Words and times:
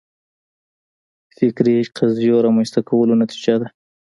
فکري 1.37 1.75
قضیو 1.97 2.43
رامنځته 2.45 2.79
کولو 2.89 3.13
نتیجه 3.21 3.55
ده 3.61 3.67